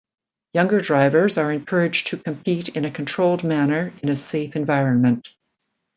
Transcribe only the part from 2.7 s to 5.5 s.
a controlled manner in a safe environment.